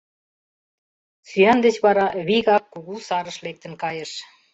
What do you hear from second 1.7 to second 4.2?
вара вигак кугу сарыш лектын кайыш.